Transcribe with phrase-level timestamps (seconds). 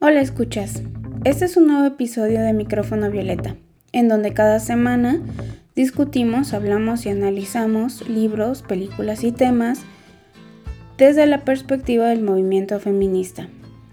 [0.00, 0.84] Hola escuchas,
[1.24, 3.56] este es un nuevo episodio de Micrófono Violeta,
[3.90, 5.20] en donde cada semana
[5.74, 9.80] discutimos, hablamos y analizamos libros, películas y temas
[10.98, 13.48] desde la perspectiva del movimiento feminista.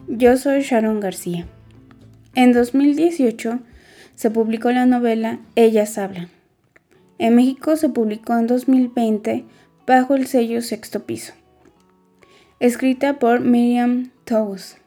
[0.08, 1.48] Yo soy Sharon García.
[2.36, 3.62] En 2018
[4.14, 6.30] se publicó la novela Ellas Hablan.
[7.18, 9.46] En México se publicó en 2020
[9.88, 11.34] bajo el sello Sexto Piso.
[12.60, 14.78] Escrita por Miriam Toews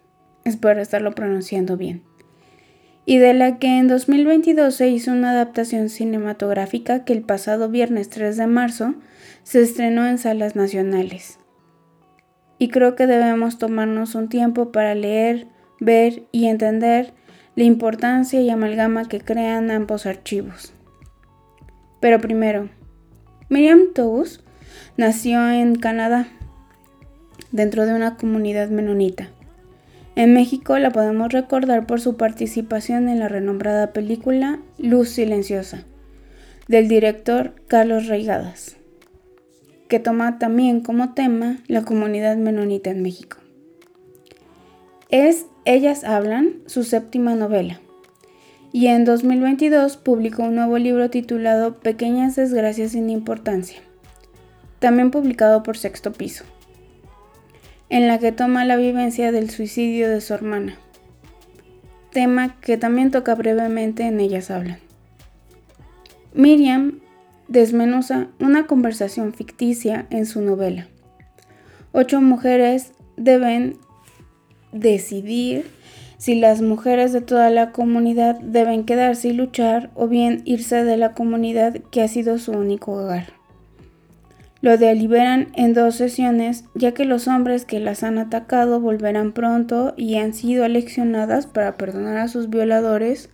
[0.49, 2.03] espero estarlo pronunciando bien,
[3.05, 8.11] y de la que en 2022 se hizo una adaptación cinematográfica que el pasado viernes
[8.11, 8.95] 3 de marzo
[9.45, 11.39] se estrenó en salas nacionales.
[12.59, 15.47] Y creo que debemos tomarnos un tiempo para leer,
[15.81, 17.15] ver y entender
[17.55, 20.75] la importancia y amalgama que crean ambos archivos.
[22.01, 22.69] Pero primero,
[23.49, 24.45] Miriam Toews
[24.97, 26.29] nació en Canadá,
[27.53, 29.31] dentro de una comunidad menonita.
[30.19, 35.85] En México la podemos recordar por su participación en la renombrada película Luz Silenciosa,
[36.67, 38.79] del director Carlos Reigadas,
[39.87, 43.37] que toma también como tema la comunidad menonita en México.
[45.09, 47.79] Es Ellas Hablan, su séptima novela,
[48.73, 53.79] y en 2022 publicó un nuevo libro titulado Pequeñas desgracias sin importancia,
[54.81, 56.45] también publicado por Sexto Piso
[57.91, 60.77] en la que toma la vivencia del suicidio de su hermana,
[62.13, 64.79] tema que también toca brevemente en Ellas Hablan.
[66.35, 67.01] Miriam
[67.49, 70.87] desmenuza una conversación ficticia en su novela.
[71.93, 73.79] Ocho mujeres deben
[74.73, 75.65] decidir
[76.19, 80.97] si las mujeres de toda la comunidad deben quedarse y luchar o bien irse de
[80.97, 83.38] la comunidad que ha sido su único hogar.
[84.61, 89.95] Lo deliberan en dos sesiones, ya que los hombres que las han atacado volverán pronto
[89.97, 93.31] y han sido eleccionadas para perdonar a sus violadores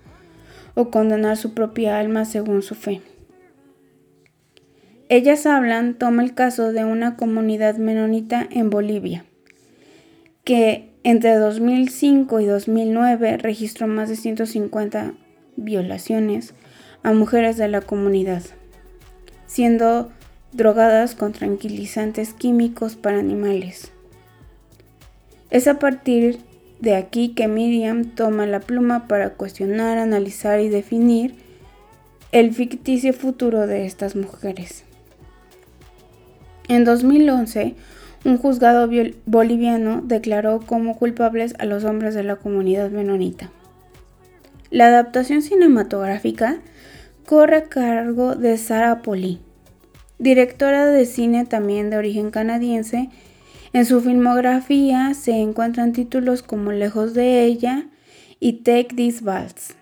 [0.74, 3.00] o condenar su propia alma según su fe.
[5.08, 9.24] Ellas hablan, toma el caso de una comunidad menonita en Bolivia,
[10.44, 15.14] que entre 2005 y 2009 registró más de 150
[15.56, 16.54] violaciones
[17.02, 18.42] a mujeres de la comunidad,
[19.46, 20.10] siendo
[20.54, 23.92] drogadas con tranquilizantes químicos para animales.
[25.50, 26.38] Es a partir
[26.80, 31.34] de aquí que Miriam toma la pluma para cuestionar, analizar y definir
[32.32, 34.84] el ficticio futuro de estas mujeres.
[36.68, 37.74] En 2011,
[38.24, 38.88] un juzgado
[39.26, 43.50] boliviano declaró como culpables a los hombres de la comunidad menonita.
[44.70, 46.58] La adaptación cinematográfica
[47.26, 49.40] corre a cargo de Sara Poli,
[50.24, 53.10] Directora de cine también de origen canadiense,
[53.74, 57.90] en su filmografía se encuentran títulos como Lejos de ella
[58.40, 59.74] y Take This Waltz,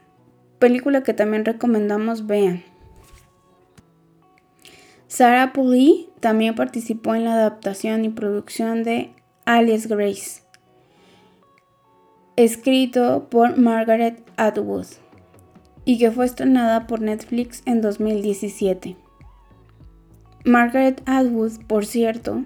[0.58, 2.64] película que también recomendamos vean.
[5.06, 9.12] Sarah Pulley también participó en la adaptación y producción de
[9.44, 10.42] Alice Grace,
[12.34, 14.86] escrito por Margaret Atwood
[15.84, 19.01] y que fue estrenada por Netflix en 2017.
[20.44, 22.44] Margaret Atwood, por cierto,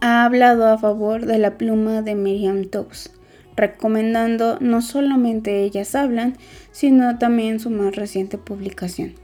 [0.00, 3.10] ha hablado a favor de la pluma de Miriam Toews,
[3.56, 6.36] recomendando no solamente Ellas Hablan,
[6.70, 9.14] sino también su más reciente publicación.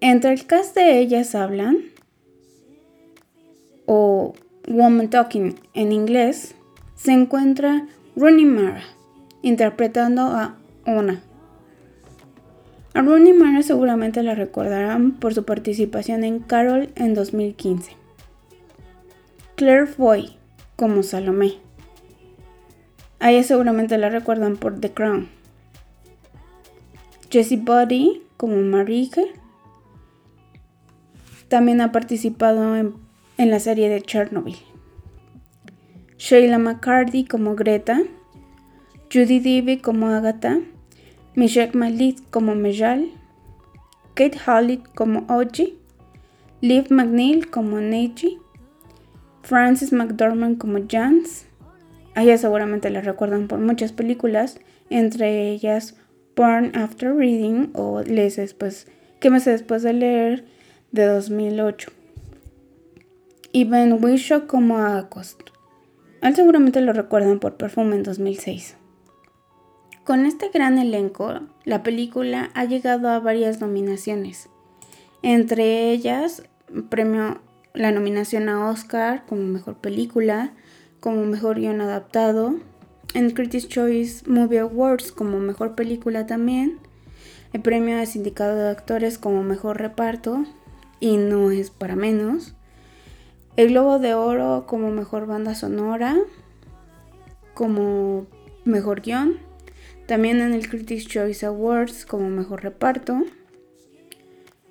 [0.00, 1.78] Entre el cast de Ellas Hablan,
[3.86, 4.34] o
[4.68, 6.54] Woman Talking en inglés,
[6.94, 8.84] se encuentra Rooney Mara,
[9.42, 11.22] interpretando a Ona,
[12.98, 17.92] a Rooney Mara seguramente la recordarán por su participación en Carol en 2015.
[19.54, 20.36] Claire Foy
[20.74, 21.58] como Salomé.
[23.20, 25.28] A ella seguramente la recuerdan por The Crown.
[27.30, 29.32] Jessie Buddy como Marike.
[31.46, 32.94] También ha participado en,
[33.36, 34.56] la serie de Chernobyl.
[36.16, 38.02] Sheila McCarthy como Greta.
[39.12, 40.58] Judy Dibby como Agatha.
[41.38, 43.12] Michelle Malik como Mejal,
[44.14, 45.78] Kate Hallett como Oji,
[46.60, 48.40] Liv McNeil como Neji,
[49.44, 51.46] Frances McDormand como Jans.
[52.16, 54.58] A ella seguramente la recuerdan por muchas películas,
[54.90, 55.94] entre ellas
[56.34, 58.88] Born After Reading o Les después,
[59.20, 60.44] ¿Qué me sé después de leer?
[60.90, 61.92] de 2008.
[63.52, 64.78] Y Ben Whishaw como.
[64.78, 65.06] A
[66.22, 68.77] él seguramente lo recuerdan por Perfume en 2006.
[70.08, 71.34] Con este gran elenco,
[71.66, 74.48] la película ha llegado a varias nominaciones.
[75.20, 76.44] Entre ellas,
[76.88, 77.42] premio
[77.74, 80.54] la nominación a Oscar como mejor película,
[81.00, 82.54] como mejor guion adaptado,
[83.12, 86.78] en Critics Choice Movie Awards como mejor película también,
[87.52, 90.46] el premio de Sindicato de Actores como mejor reparto,
[91.00, 92.54] y no es para menos,
[93.56, 96.16] el Globo de Oro como mejor banda sonora,
[97.52, 98.26] como
[98.64, 99.46] mejor guion,
[100.08, 103.24] también en el Critics Choice Awards como mejor reparto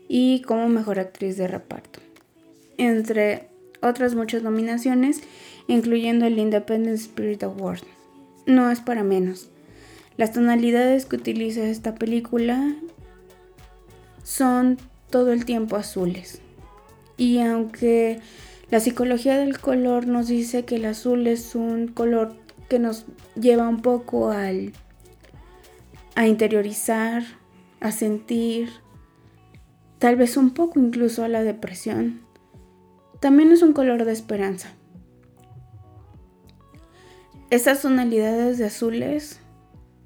[0.07, 1.99] y como mejor actriz de reparto,
[2.79, 3.47] entre
[3.79, 5.21] otras muchas nominaciones,
[5.67, 7.83] incluyendo el Independent Spirit Award.
[8.47, 9.51] No es para menos.
[10.17, 12.73] Las tonalidades que utiliza esta película
[14.23, 14.79] son
[15.11, 16.41] todo el tiempo azules.
[17.15, 18.21] Y aunque
[18.71, 22.33] la psicología del color nos dice que el azul es un color
[22.69, 23.05] que nos
[23.35, 24.73] lleva un poco al
[26.17, 27.23] a interiorizar,
[27.79, 28.71] a sentir,
[29.99, 32.21] tal vez un poco incluso a la depresión.
[33.19, 34.69] También es un color de esperanza.
[37.51, 39.41] Estas tonalidades de azules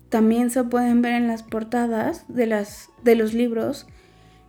[0.09, 3.87] también se pueden ver en las portadas de, las, de los libros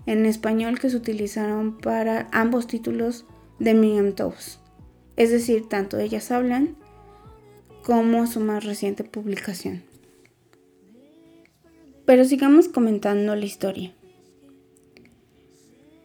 [0.07, 3.25] en español que se utilizaron para ambos títulos
[3.61, 4.59] de Miriam Toews.
[5.15, 6.75] Es decir, tanto ellas hablan
[7.85, 9.92] como su más reciente publicación.
[12.13, 13.91] Pero sigamos comentando la historia.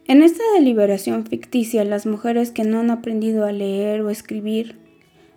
[0.06, 4.78] En esta deliberación ficticia, las mujeres que no han aprendido a leer o escribir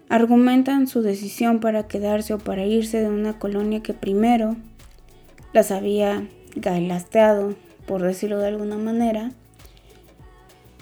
[0.08, 4.56] argumentan su decisión para quedarse o para irse de una colonia que primero
[5.52, 6.26] las había
[6.56, 7.54] galasteado,
[7.86, 9.34] por decirlo de alguna manera,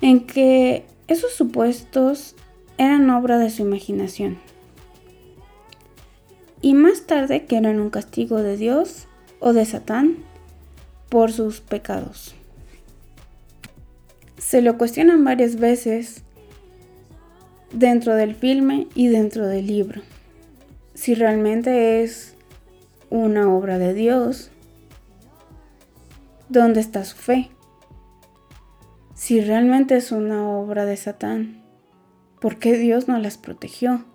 [0.01, 2.35] en que esos supuestos
[2.77, 4.37] eran obra de su imaginación.
[6.61, 9.07] Y más tarde que eran un castigo de Dios
[9.39, 10.17] o de Satán
[11.09, 12.35] por sus pecados.
[14.37, 16.23] Se lo cuestionan varias veces
[17.71, 20.01] dentro del filme y dentro del libro.
[20.93, 22.35] Si realmente es
[23.09, 24.51] una obra de Dios,
[26.49, 27.49] ¿dónde está su fe?
[29.13, 31.63] Si realmente es una obra de Satán,
[32.39, 34.05] ¿por qué Dios no las protegió?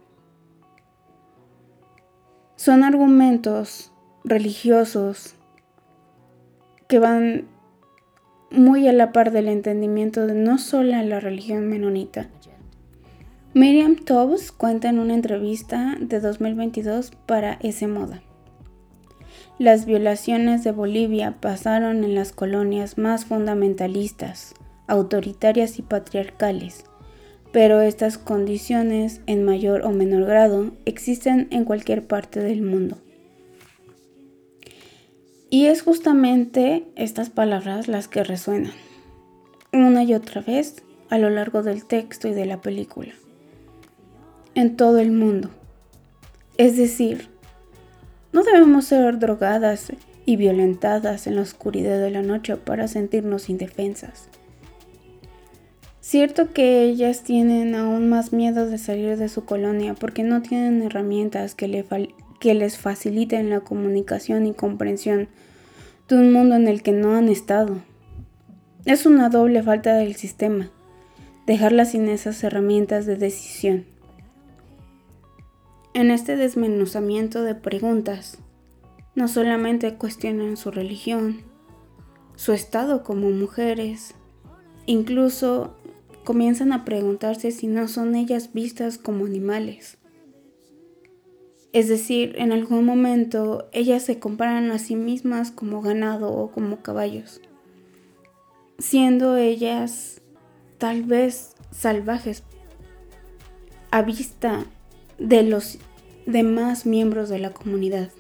[2.57, 3.94] Son argumentos
[4.25, 5.35] religiosos
[6.89, 7.47] que van
[8.51, 12.29] muy a la par del entendimiento de no solo la religión menonita.
[13.53, 18.23] Miriam Tobbs cuenta en una entrevista de 2022 para ese moda.
[19.59, 24.55] Las violaciones de Bolivia pasaron en las colonias más fundamentalistas,
[24.89, 26.85] autoritarias y patriarcales,
[27.53, 33.04] pero estas condiciones, en mayor o menor grado, existen en cualquier parte del mundo.
[35.55, 38.73] Y es justamente estas palabras las que resuenan
[39.73, 43.13] una y otra vez a lo largo del texto y de la película.
[44.57, 45.51] En todo el mundo.
[46.59, 47.29] Es decir,
[48.33, 49.93] no debemos ser drogadas
[50.27, 54.27] y violentadas en la oscuridad de la noche para sentirnos indefensas.
[56.01, 60.83] Cierto que ellas tienen aún más miedo de salir de su colonia porque no tienen
[60.83, 61.85] herramientas que, le
[62.45, 65.29] que les faciliten la comunicación y comprensión
[66.11, 67.79] de un mundo en el que no han estado.
[68.85, 70.71] Es una doble falta del sistema,
[71.47, 73.87] dejarlas sin esas herramientas de decisión.
[75.95, 78.37] En este desmenuzamiento de preguntas,
[79.15, 81.41] no solamente cuestionan su religión,
[82.37, 84.17] su estado como mujeres,
[84.85, 85.79] incluso
[86.25, 89.97] comienzan a preguntarse si no son ellas vistas como animales.
[91.75, 96.83] Es decir, en algún momento ellas se comparan a sí mismas como ganado o como
[96.83, 97.41] caballos,
[98.79, 100.21] siendo ellas
[100.79, 102.45] tal vez salvajes
[103.91, 104.65] a vista
[105.19, 105.79] de los
[106.27, 108.11] demás miembros de la comunidad.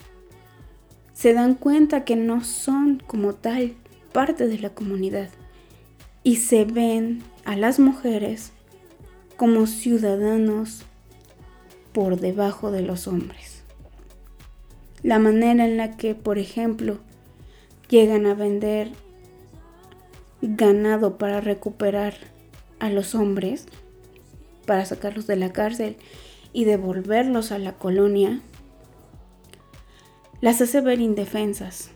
[1.12, 3.76] Se dan cuenta que no son como tal
[4.12, 5.28] parte de la comunidad
[6.24, 8.50] y se ven a las mujeres
[9.36, 10.84] como ciudadanos
[11.94, 13.62] por debajo de los hombres.
[15.02, 16.98] La manera en la que, por ejemplo,
[17.88, 18.90] llegan a vender
[20.42, 22.14] ganado para recuperar
[22.80, 23.66] a los hombres,
[24.66, 25.96] para sacarlos de la cárcel
[26.52, 28.40] y devolverlos a la colonia,
[30.40, 31.90] las hace ver indefensas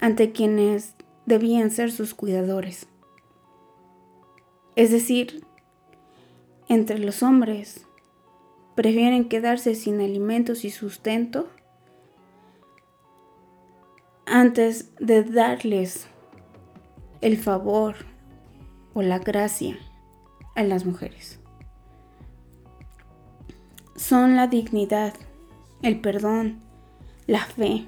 [0.00, 0.94] ante quienes
[1.26, 2.88] debían ser sus cuidadores.
[4.74, 5.44] Es decir,
[6.68, 7.85] entre los hombres
[8.76, 11.48] prefieren quedarse sin alimentos y sustento
[14.26, 16.06] antes de darles
[17.20, 17.96] el favor
[18.94, 19.76] o la gracia
[20.54, 21.40] a las mujeres.
[23.96, 25.14] son la dignidad,
[25.82, 26.60] el perdón,
[27.26, 27.86] la fe,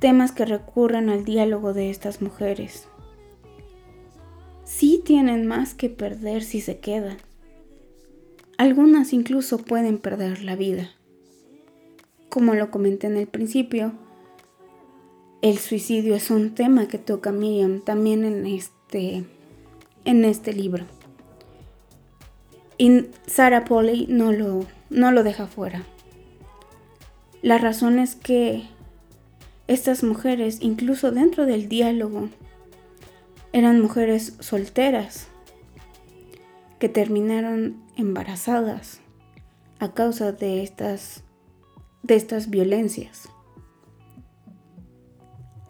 [0.00, 2.88] temas que recurren al diálogo de estas mujeres.
[4.64, 7.16] Sí tienen más que perder si se quedan.
[8.56, 10.90] Algunas incluso pueden perder la vida.
[12.28, 13.92] Como lo comenté en el principio,
[15.42, 19.24] el suicidio es un tema que toca Miriam también en este,
[20.04, 20.84] en este libro.
[22.78, 25.84] Y Sarah Polley no lo, no lo deja fuera.
[27.42, 28.64] La razón es que
[29.66, 32.28] estas mujeres, incluso dentro del diálogo,
[33.52, 35.28] eran mujeres solteras
[36.78, 39.00] que terminaron embarazadas
[39.78, 41.24] a causa de estas,
[42.02, 43.28] de estas violencias.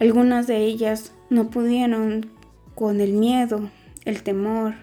[0.01, 2.31] Algunas de ellas no pudieron
[2.75, 3.71] con el miedo,
[4.05, 4.75] el temor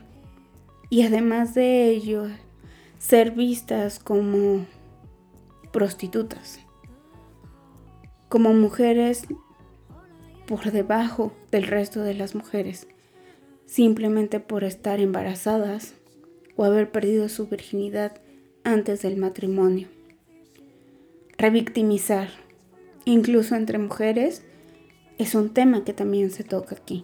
[0.89, 2.27] y además de ello
[2.97, 4.65] ser vistas como
[5.71, 6.59] prostitutas,
[8.29, 9.27] como mujeres
[10.47, 12.87] por debajo del resto de las mujeres,
[13.65, 15.95] simplemente por estar embarazadas
[16.55, 18.21] o haber perdido su virginidad
[18.63, 19.87] antes del matrimonio.
[21.37, 22.29] Revictimizar,
[23.05, 24.43] incluso entre mujeres,
[25.17, 27.03] es un tema que también se toca aquí.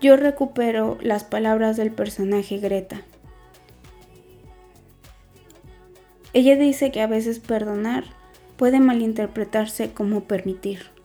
[0.00, 3.02] Yo recupero las palabras del personaje Greta.
[6.32, 8.04] Ella dice que a veces perdonar
[8.56, 10.99] puede malinterpretarse como permitir.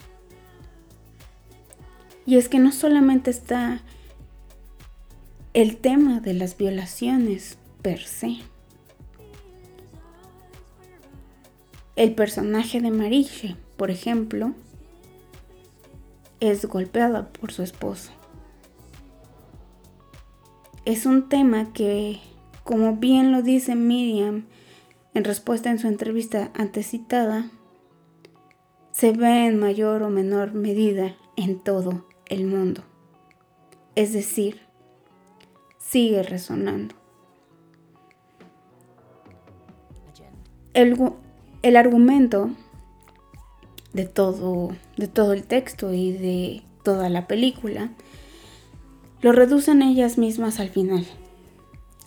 [2.26, 3.82] Y es que no solamente está
[5.54, 8.38] el tema de las violaciones per se.
[11.94, 14.52] El personaje de Mariche, por ejemplo,
[16.40, 18.10] es golpeada por su esposo.
[20.84, 22.20] Es un tema que,
[22.64, 24.46] como bien lo dice Miriam
[25.14, 27.50] en respuesta en su entrevista antecitada,
[28.92, 32.82] se ve en mayor o menor medida en todo el mundo.
[33.94, 34.60] Es decir,
[35.78, 36.94] sigue resonando.
[40.74, 40.96] El,
[41.62, 42.50] el argumento
[43.94, 44.68] de todo,
[44.98, 47.90] de todo el texto y de toda la película
[49.22, 51.06] lo reducen ellas mismas al final.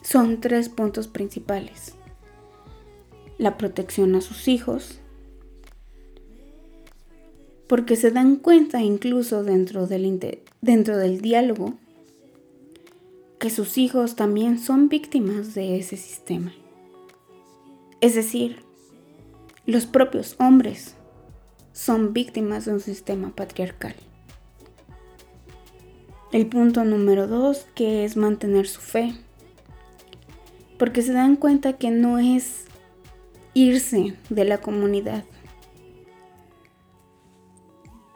[0.04, 1.96] Son tres puntos principales.
[3.38, 5.00] La protección a sus hijos,
[7.70, 11.76] porque se dan cuenta incluso dentro del, dentro del diálogo
[13.38, 16.52] que sus hijos también son víctimas de ese sistema.
[18.02, 18.64] Es decir,
[19.68, 20.96] los propios hombres
[21.72, 23.94] son víctimas de un sistema patriarcal.
[26.32, 29.14] El punto número dos, que es mantener su fe.
[30.80, 32.66] Porque se dan cuenta que no es
[33.54, 35.24] irse de la comunidad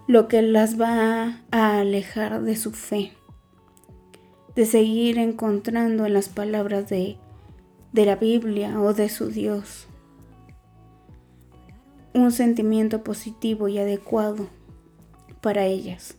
[0.07, 3.13] lo que las va a alejar de su fe,
[4.55, 7.17] de seguir encontrando en las palabras de,
[7.91, 9.87] de la Biblia o de su Dios
[12.13, 14.47] un sentimiento positivo y adecuado
[15.41, 16.15] para ellas,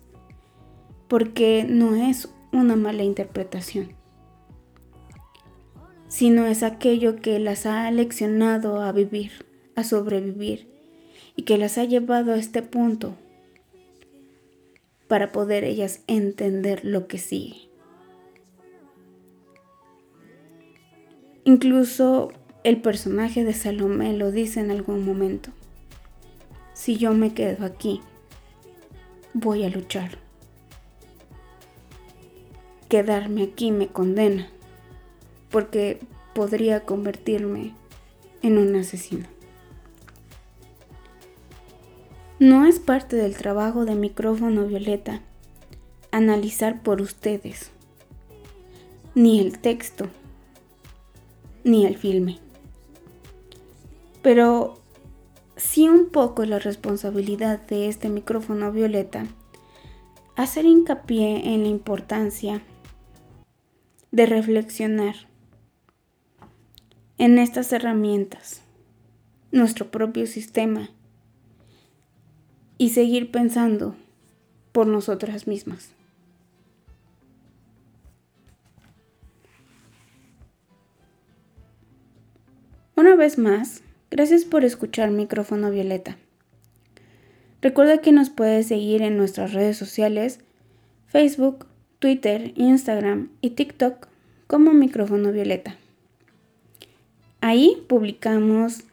[1.08, 3.90] porque no es una mala interpretación,
[6.08, 10.68] sino es aquello que las ha leccionado a vivir, a sobrevivir,
[11.36, 13.14] y que las ha llevado a este punto
[15.08, 17.68] para poder ellas entender lo que sigue.
[21.44, 22.32] Incluso
[22.62, 25.50] el personaje de Salomé lo dice en algún momento
[26.74, 28.00] si yo me quedo aquí,
[29.32, 30.18] voy a luchar.
[32.88, 34.48] Quedarme aquí me condena,
[35.50, 36.00] porque
[36.34, 37.74] podría convertirme
[38.42, 39.33] en un asesino.
[42.44, 45.22] No es parte del trabajo de micrófono violeta
[46.10, 47.70] analizar por ustedes
[49.14, 50.10] ni el texto
[51.64, 52.40] ni el filme.
[54.20, 54.78] Pero
[55.56, 59.24] sí un poco la responsabilidad de este micrófono violeta,
[60.36, 62.60] hacer hincapié en la importancia
[64.10, 65.14] de reflexionar
[67.16, 68.60] en estas herramientas,
[69.50, 70.90] nuestro propio sistema,
[72.78, 73.94] y seguir pensando
[74.72, 75.90] por nosotras mismas.
[82.96, 83.82] Una vez más,
[84.14, 86.16] Gracias por escuchar Micrófono Violeta.
[87.60, 90.38] Recuerda que nos puedes seguir en nuestras redes sociales,
[91.08, 91.66] Facebook,
[91.98, 94.06] Twitter, Instagram y TikTok
[94.46, 95.74] como Micrófono Violeta.
[97.40, 98.84] Ahí publicamos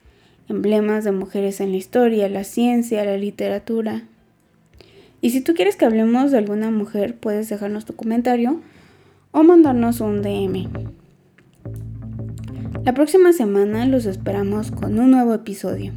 [0.51, 4.03] emblemas de mujeres en la historia, la ciencia, la literatura.
[5.21, 8.61] Y si tú quieres que hablemos de alguna mujer, puedes dejarnos tu comentario
[9.31, 10.67] o mandarnos un DM.
[12.83, 15.93] La próxima semana los esperamos con un nuevo episodio.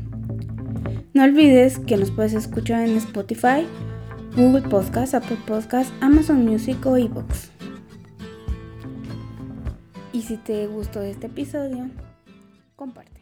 [1.14, 3.66] No olvides que nos puedes escuchar en Spotify,
[4.36, 7.50] Google Podcast, Apple Podcast, Amazon Music o eBooks.
[10.12, 11.88] Y si te gustó este episodio,
[12.76, 13.13] comparte.